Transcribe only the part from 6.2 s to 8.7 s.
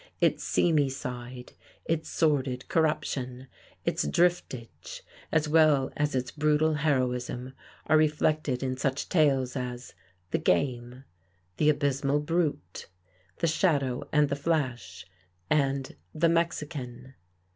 brutal heroism, are reflected